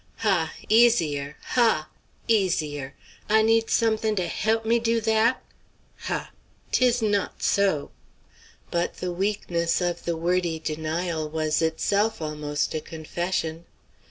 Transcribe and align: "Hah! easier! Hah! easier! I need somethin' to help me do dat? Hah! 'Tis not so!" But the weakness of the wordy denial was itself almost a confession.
"Hah! 0.17 0.51
easier! 0.67 1.37
Hah! 1.49 1.85
easier! 2.27 2.95
I 3.29 3.43
need 3.43 3.69
somethin' 3.69 4.15
to 4.15 4.25
help 4.25 4.65
me 4.65 4.79
do 4.79 4.99
dat? 4.99 5.43
Hah! 5.97 6.31
'Tis 6.71 7.03
not 7.03 7.43
so!" 7.43 7.91
But 8.71 8.95
the 8.95 9.11
weakness 9.11 9.79
of 9.79 10.05
the 10.05 10.17
wordy 10.17 10.57
denial 10.57 11.29
was 11.29 11.61
itself 11.61 12.19
almost 12.19 12.73
a 12.73 12.81
confession. 12.81 13.65